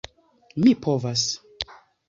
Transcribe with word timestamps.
Mi 0.63 0.73
povas. 0.87 1.29